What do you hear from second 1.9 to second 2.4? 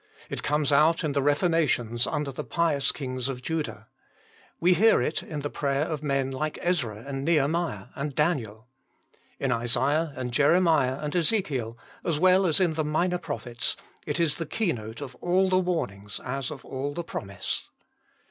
under